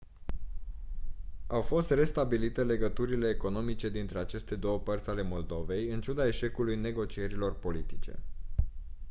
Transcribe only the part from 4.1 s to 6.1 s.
aceste două părți ale moldovei în